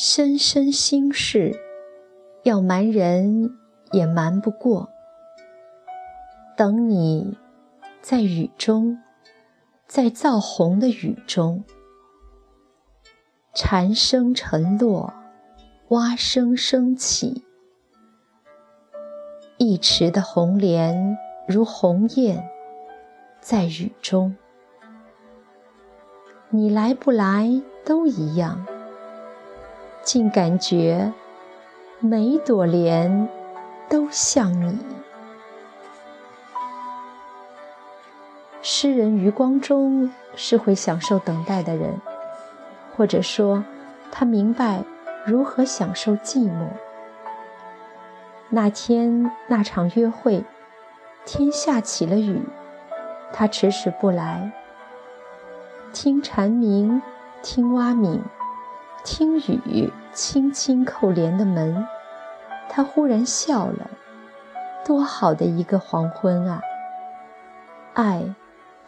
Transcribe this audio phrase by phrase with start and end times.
[0.00, 1.58] 深深心事，
[2.44, 3.58] 要瞒人
[3.90, 4.88] 也瞒不过。
[6.56, 7.36] 等你，
[8.00, 9.02] 在雨中，
[9.88, 11.64] 在造红的雨中，
[13.52, 15.12] 蝉声沉落，
[15.88, 17.44] 蛙声升起，
[19.56, 21.18] 一池的红莲
[21.48, 22.44] 如鸿雁，
[23.40, 24.36] 在雨中。
[26.50, 28.64] 你来不来都一样。
[30.08, 31.12] 竟感觉
[32.00, 33.28] 每朵莲
[33.90, 34.78] 都像你。
[38.62, 42.00] 诗人余光中是会享受等待的人，
[42.96, 43.62] 或者说，
[44.10, 44.82] 他明白
[45.26, 46.68] 如何享受寂寞。
[48.48, 50.42] 那天那场约会，
[51.26, 52.40] 天下起了雨，
[53.30, 54.50] 他迟迟不来。
[55.92, 57.02] 听蝉鸣，
[57.42, 58.24] 听蛙鸣。
[59.04, 61.86] 听雨轻轻扣帘的门，
[62.68, 63.88] 他忽然笑了。
[64.84, 66.60] 多好的一个黄昏啊！
[67.94, 68.34] 爱，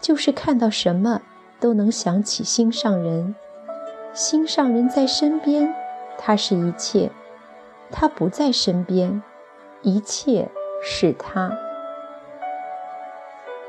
[0.00, 1.20] 就是看到什么
[1.58, 3.34] 都能想起心上人。
[4.12, 5.74] 心上人在身边，
[6.18, 7.10] 他是一切；
[7.90, 9.22] 他不在身边，
[9.82, 10.48] 一切
[10.82, 11.52] 是他。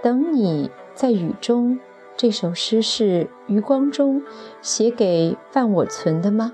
[0.02, 1.80] 等你在雨中。
[2.22, 4.22] 这首诗是余光中
[4.62, 6.54] 写给范我存的吗？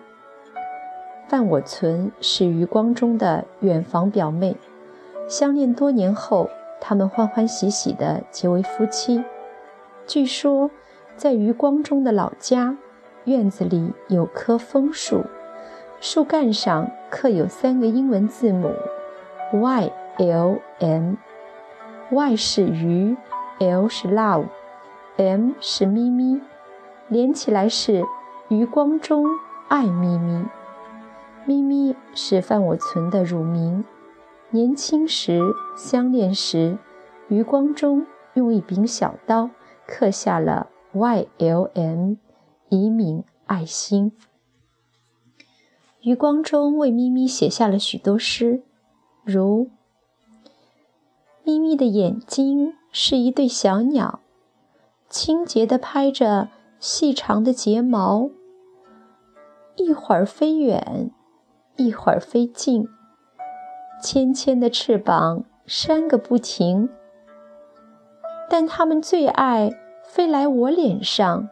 [1.27, 4.55] 范我存是余光中的远房表妹，
[5.27, 9.21] 相恋多年后，他们欢欢喜喜地结为夫妻。
[10.05, 10.71] 据说，
[11.17, 12.77] 在余光中的老家
[13.25, 15.25] 院子里有棵枫树，
[15.99, 18.71] 树干上刻有三个英文字母
[19.51, 23.17] Y L M，Y 是鱼
[23.59, 24.45] ，L 是 love。
[25.17, 26.39] M 是咪咪，
[27.09, 28.05] 连起来是
[28.49, 29.25] 余光中
[29.67, 30.45] 爱咪咪。
[31.47, 33.83] 咪咪是范我存的乳名。
[34.51, 35.41] 年轻时
[35.75, 36.77] 相恋时，
[37.29, 38.05] 余光中
[38.35, 39.49] 用一柄小刀
[39.87, 42.17] 刻下了 YLM，
[42.69, 44.11] 以悯爱心。
[46.01, 48.61] 余光中为咪咪写下了许多诗，
[49.25, 49.69] 如：
[51.43, 54.19] 咪咪的眼睛是一对小鸟。
[55.09, 58.29] 清洁地拍着细长的睫毛，
[59.77, 61.11] 一会儿飞远，
[61.77, 62.87] 一会儿飞近，
[64.01, 66.89] 纤纤的翅膀扇个不停。
[68.49, 69.71] 但它们最爱
[70.03, 71.47] 飞来我脸上，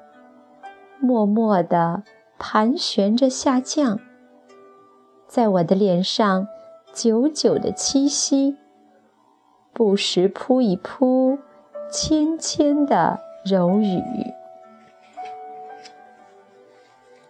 [1.00, 2.04] 默默地
[2.38, 4.00] 盘旋着下降，
[5.28, 6.48] 在我的脸上
[6.94, 8.58] 久久地栖息，
[9.74, 11.40] 不时扑一扑，
[11.90, 13.22] 纤纤的。
[13.48, 14.02] 柔语，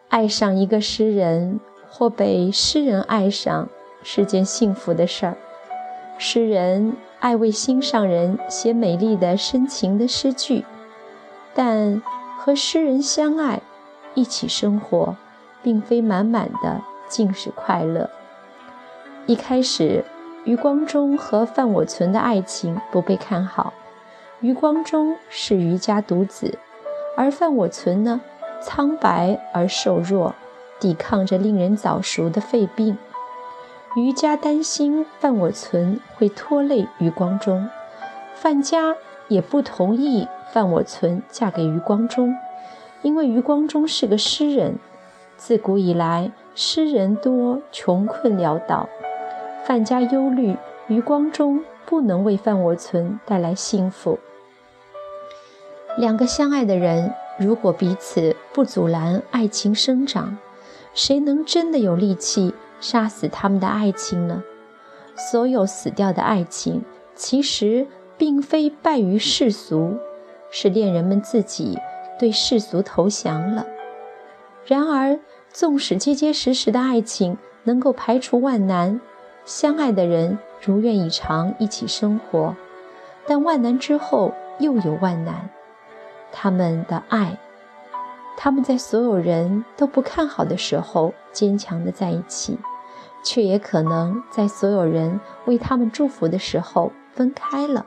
[0.08, 1.59] 爱上一个诗人
[1.90, 3.68] 或被诗人爱上
[4.02, 5.38] 是件幸福的事儿。
[6.18, 10.64] 诗人爱为心上人写美丽的深情的诗句，
[11.53, 12.02] 但
[12.40, 13.62] 和诗人相爱，
[14.14, 15.18] 一起生活，
[15.62, 18.09] 并非满满的尽是快乐。
[19.26, 20.06] 一开始，
[20.46, 23.74] 余光中和范我存的爱情不被看好。
[24.45, 26.59] 余光中是余家独子，
[27.17, 28.22] 而范我存呢，
[28.61, 30.35] 苍白而瘦弱，
[30.79, 32.95] 抵抗着令人早熟的肺病。
[33.95, 37.67] 余家担心范我存会拖累余光中，
[38.35, 38.95] 范家
[39.29, 42.38] 也不同意范我存嫁给余光中，
[43.01, 44.78] 因为余光中是个诗人，
[45.38, 48.88] 自古以来诗人多穷困潦倒，
[49.63, 50.55] 范家忧虑
[50.88, 54.19] 余光中不能为范我存带来幸福。
[55.97, 60.37] 两个相爱的人，如果彼此不阻拦爱情生长，
[60.93, 64.43] 谁能真的有力气杀死他们的爱情呢？
[65.16, 66.84] 所有死掉的爱情，
[67.16, 67.87] 其实
[68.17, 69.97] 并非败于世俗，
[70.52, 71.79] 是恋人们自己
[72.20, 73.66] 对世俗投降了。
[74.66, 75.17] 然而，
[75.49, 78.99] 纵使结结实实的爱情能够排除万难，
[79.46, 82.53] 相爱的人如愿以偿一起生活，
[83.25, 85.49] 但万难之后又有万难。
[86.31, 87.39] 他们的爱，
[88.37, 92.57] 他们在所有人都不看好的时候坚强的在一起，
[93.23, 97.85] 却也可能在所有人为他们祝福的时候分开了。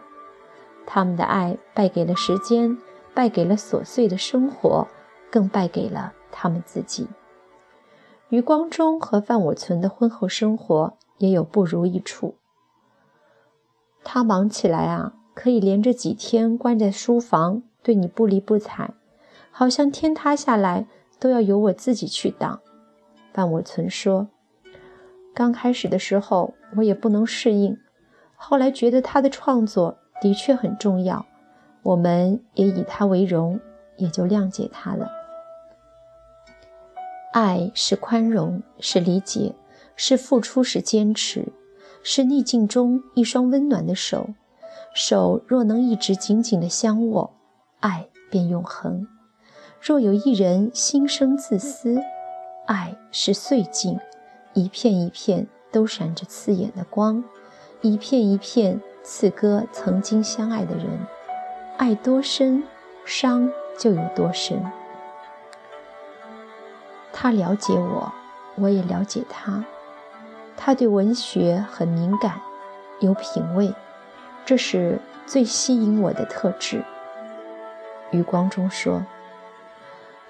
[0.86, 2.78] 他们的爱败给了时间，
[3.12, 4.88] 败给了琐碎的生活，
[5.30, 7.06] 更败给了他们自己。
[8.30, 12.36] 余光中和范我存的婚后生活也有不如意处。
[14.02, 17.62] 他忙起来啊，可以连着几天关在书房。
[17.88, 18.90] 对你不理不睬，
[19.50, 20.86] 好像天塌下来
[21.18, 22.60] 都要由我自己去挡。
[23.32, 24.28] 范我存说
[25.34, 27.78] ：“刚开始的时候，我也不能适应，
[28.36, 31.24] 后来觉得他的创作的确很重要，
[31.82, 33.58] 我们也以他为荣，
[33.96, 35.10] 也就谅解他了。
[37.32, 39.54] 爱是宽容，是理解，
[39.96, 41.46] 是付出，是坚持，
[42.02, 44.28] 是逆境中一双温暖的手。
[44.94, 47.37] 手若能一直紧紧的相握，
[47.80, 49.06] 爱便永恒。
[49.80, 52.00] 若有一人心生自私，
[52.66, 53.98] 爱是碎镜，
[54.52, 57.22] 一片一片都闪着刺眼的光，
[57.80, 60.86] 一片一片刺割曾经相爱的人。
[61.76, 62.64] 爱多深，
[63.04, 63.48] 伤
[63.78, 64.60] 就有多深。
[67.12, 68.12] 他了解我，
[68.56, 69.64] 我也了解他。
[70.56, 72.40] 他对文学很敏感，
[72.98, 73.72] 有品味，
[74.44, 76.84] 这是最吸引我的特质。
[78.10, 79.04] 余光中说：“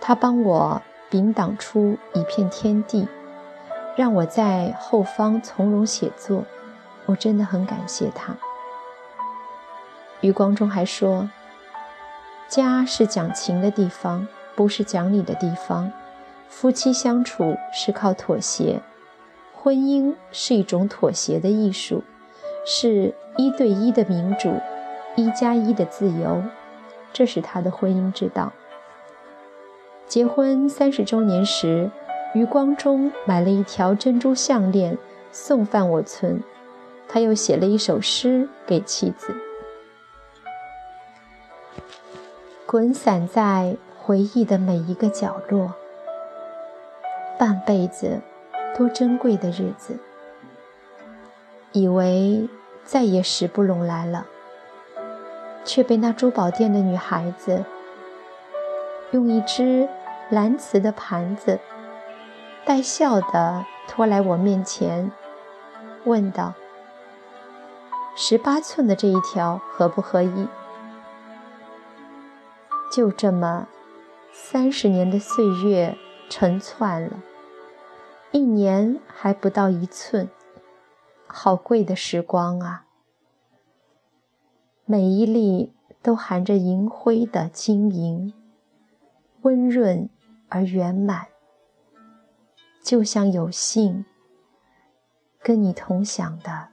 [0.00, 3.08] 他帮我。”屏挡出一片天地，
[3.96, 6.44] 让我在后方从容写作。
[7.06, 8.36] 我真的很感谢他。
[10.20, 11.30] 余光中还说
[12.46, 15.90] ：“家是讲情的地方，不是讲理的地方。
[16.50, 18.82] 夫妻相处是靠妥协，
[19.54, 22.04] 婚姻是一种妥协的艺术，
[22.66, 24.60] 是一对一的民主，
[25.16, 26.42] 一加一的自由。
[27.18, 28.52] 这是他的婚姻之道。”
[30.06, 31.90] 结婚三十周年时，
[32.32, 34.96] 余光中买了一条珍珠项链
[35.32, 36.44] 送范我存，
[37.08, 39.34] 他又写了一首诗给妻子。
[42.64, 45.74] 滚散在回忆的每一个角落，
[47.36, 48.20] 半辈子
[48.76, 49.98] 多珍贵的日子，
[51.72, 52.48] 以为
[52.84, 54.26] 再也时不拢来了，
[55.68, 57.64] 却被那珠宝店的女孩子
[59.12, 59.88] 用一只。
[60.30, 61.58] 蓝瓷的盘子，
[62.66, 65.10] 带笑的拖来我面前，
[66.04, 66.52] 问道
[68.14, 70.48] ：“十八寸的这一条合不合意？”
[72.92, 73.68] 就这么，
[74.30, 75.96] 三十年的岁月
[76.28, 77.22] 成窜了，
[78.30, 80.28] 一年还不到一寸，
[81.26, 82.84] 好贵的时光啊！
[84.90, 88.32] 每一粒都含着银灰的晶莹，
[89.42, 90.08] 温润。
[90.50, 91.26] 而圆满，
[92.82, 94.06] 就像有幸
[95.42, 96.68] 跟你同享的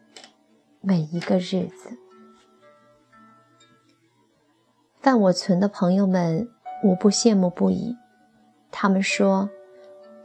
[0.80, 1.98] 每一个日子。
[5.02, 6.48] 范我存的朋友们
[6.86, 7.98] 无不羡慕不已。
[8.72, 9.50] 他们说，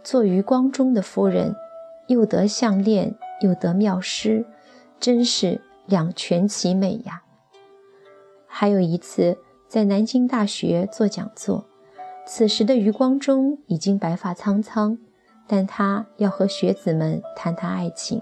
[0.05, 1.57] 做余光中的夫人，
[2.07, 4.47] 又得项链，又得妙诗，
[5.01, 7.25] 真是两全其美呀。
[8.53, 9.39] 还有一次，
[9.69, 11.65] 在南京大学做讲座。
[12.27, 14.99] 此时的余光中已经白发苍苍，
[15.47, 18.21] 但他要和学子们谈谈爱情。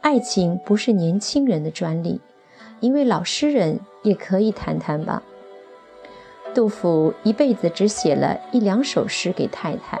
[0.00, 2.20] 爱情不是年轻人的专利，
[2.80, 5.22] 一位老诗人也可以谈谈吧。
[6.54, 10.00] 杜甫一辈子只写了一两首诗给太太，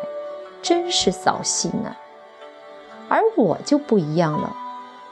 [0.62, 1.98] 真是扫兴啊！
[3.08, 4.56] 而我就不一样了，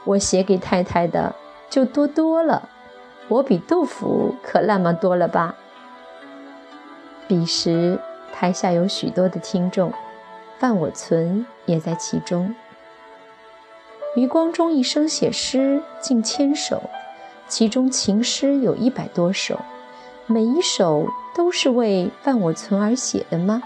[0.05, 1.35] 我写给太太的
[1.69, 2.69] 就多多了，
[3.29, 5.55] 我比杜甫可那么多了吧？
[7.27, 7.99] 彼时，
[8.33, 9.93] 台下有许多的听众，
[10.59, 12.53] 范我存也在其中。
[14.15, 16.83] 余光中一生写诗近千首，
[17.47, 19.59] 其中情诗有一百多首，
[20.27, 23.63] 每一首都是为范我存而写的吗？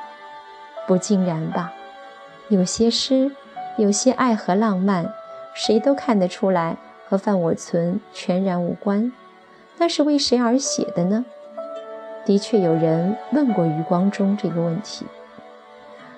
[0.88, 1.74] 不尽然吧。
[2.48, 3.32] 有些诗，
[3.78, 5.12] 有些爱和浪漫，
[5.54, 6.78] 谁都看得出来
[7.10, 9.12] 和范我存全然无关。
[9.78, 11.26] 那是为谁而写的呢？
[12.26, 15.06] 的确有人问过余光中这个问题。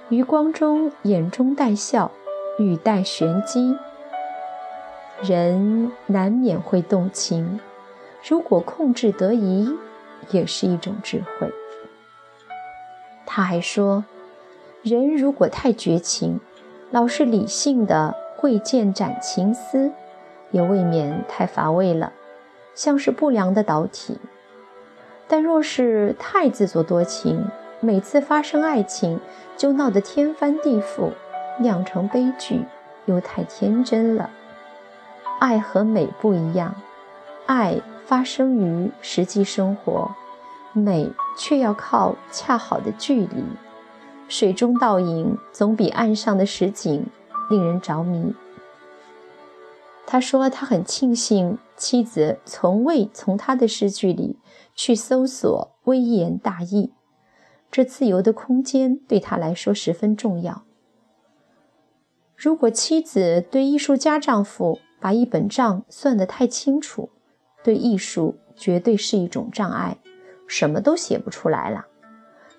[0.09, 2.11] 余光中眼中带笑，
[2.57, 3.77] 语带玄机，
[5.21, 7.59] 人难免会动情，
[8.27, 9.71] 如果控制得宜，
[10.31, 11.51] 也是一种智慧。
[13.25, 14.03] 他还说，
[14.81, 16.39] 人如果太绝情，
[16.89, 19.91] 老是理性的会剑斩情丝，
[20.49, 22.11] 也未免太乏味了，
[22.73, 24.17] 像是不良的导体。
[25.27, 27.45] 但若是太自作多情，
[27.79, 29.19] 每次发生爱情
[29.55, 31.11] 就闹得天翻地覆，
[31.59, 32.65] 酿成悲剧，
[33.05, 34.29] 又太天真了。
[35.39, 36.75] 爱和美不一样，
[37.45, 40.11] 爱发生于实际生活，
[40.73, 43.43] 美却要靠恰好的距离。
[44.27, 47.05] 水中倒影总比岸上的实景
[47.49, 48.35] 令人着迷。
[50.11, 54.39] 他说，他很庆幸妻子从未从他的诗句里。
[54.73, 56.93] 去搜索微言大义，
[57.69, 60.63] 这自由的空间对他来说十分重要。
[62.37, 67.09] 如果妻子对艺术家丈夫把一本账算得太清楚，
[67.61, 69.97] 对艺术绝对是一种障碍，
[70.47, 71.85] 什么都写不出来了。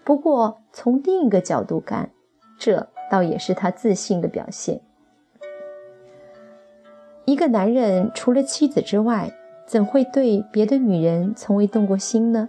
[0.04, 2.10] 不过从另一个角度看，
[2.58, 4.82] 这倒也是他自信的表现。
[7.30, 9.32] 一个男人除了妻子之外，
[9.64, 12.48] 怎会对别的女人从未动过心呢？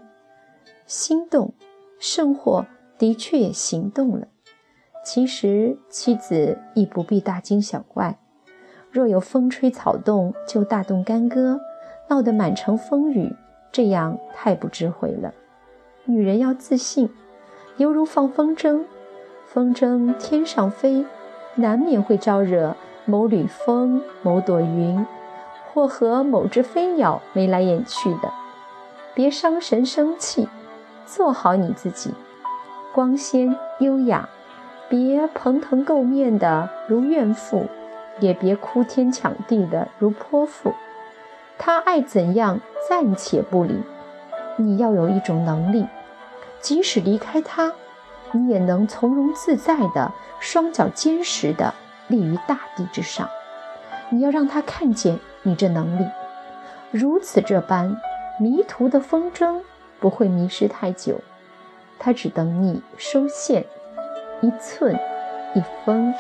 [0.88, 1.54] 心动，
[2.00, 2.66] 甚或
[2.98, 4.28] 的确行动了。
[5.06, 8.18] 其实妻子亦不必大惊小怪。
[8.90, 11.60] 若有风吹草动就大动干戈，
[12.10, 13.36] 闹得满城风雨，
[13.72, 15.32] 这样太不智慧了。
[16.06, 17.08] 女人要自信，
[17.78, 18.82] 犹如放风筝，
[19.46, 21.06] 风筝天上飞，
[21.54, 22.76] 难免会招惹
[23.12, 25.06] 某缕风、某朵云，
[25.68, 28.32] 或和某只飞鸟眉来眼去的。
[29.14, 30.48] 别伤神生气，
[31.06, 32.14] 做好你自己，
[32.94, 34.30] 光鲜优雅。
[34.88, 37.66] 别蓬头垢面的如怨妇，
[38.22, 40.74] 也别哭天抢地的如泼妇。
[41.58, 43.84] 他爱怎样暂且不理，
[44.56, 45.86] 你要有一种能力，
[46.62, 47.74] 即使离开他，
[48.32, 51.74] 你也能从容自在的双脚坚实的
[52.12, 53.28] 立于大地之上。
[54.10, 56.06] 你要让他看见你这能力，
[56.92, 57.98] 如此这般，
[58.38, 59.62] 迷途的风筝
[60.00, 61.22] 不会迷失太久，
[61.98, 63.66] 他只等你收线。
[64.42, 65.00] 一寸
[65.54, 66.14] 一分。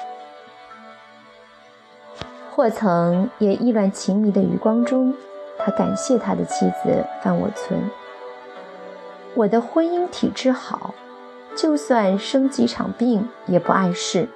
[2.51, 5.13] 或曾也意乱情迷的余光中，
[5.57, 7.89] 他感谢他的妻子范我存。
[9.33, 10.93] 我的婚姻体质好，
[11.55, 14.29] 就算生几场病也不碍事。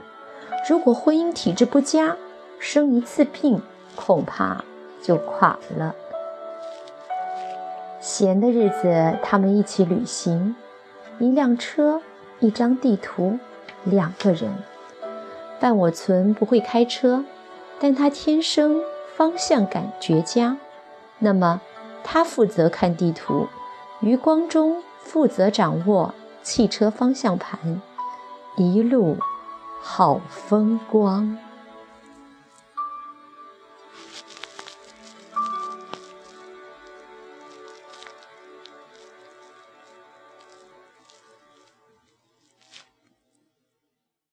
[0.67, 2.17] 如果婚姻体质不佳，
[2.57, 3.61] 生一次病
[3.95, 4.63] 恐怕
[4.99, 5.93] 就垮了。
[7.99, 10.55] 闲的日子，他们一起旅行，
[11.19, 12.01] 一辆车，
[12.39, 13.37] 一张地图。
[13.83, 14.51] 两个人，
[15.59, 17.23] 范我存不会开车，
[17.79, 18.81] 但他天生
[19.15, 20.57] 方向感绝佳。
[21.19, 21.61] 那么，
[22.03, 23.47] 他负责看地图，
[23.99, 27.79] 余光中负责掌握汽车方向盘，
[28.57, 29.17] 一路
[29.87, 31.44] 好风光。